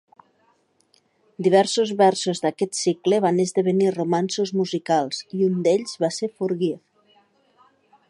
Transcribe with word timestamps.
Diversos 1.47 1.91
versos 1.99 2.41
d"aquest 2.47 2.79
cicle 2.79 3.21
van 3.27 3.43
esdevenir 3.45 3.93
romanços 3.99 4.55
musicals 4.63 5.23
i 5.41 5.47
un 5.53 5.63
d"ells 5.69 5.97
va 6.07 6.15
ser 6.21 6.35
Forgive! 6.37 6.85